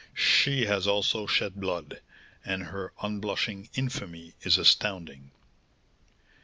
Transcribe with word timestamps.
She 0.15 0.65
has 0.65 0.87
also 0.87 1.27
shed 1.27 1.57
blood, 1.57 2.01
and 2.43 2.63
her 2.63 2.91
unblushing 3.03 3.69
infamy 3.75 4.33
is 4.41 4.57
astounding." 4.57 5.29